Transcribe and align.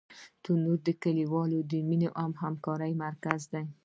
تنور 0.43 0.77
د 0.87 0.89
کلیوالو 1.03 1.59
د 1.71 1.73
مینې 1.89 2.09
او 2.21 2.29
همکارۍ 2.43 2.91
مرکز 3.05 3.41
دی 3.51 3.65